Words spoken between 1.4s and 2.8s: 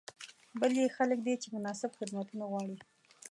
چې مناسب خدمتونه غواړي.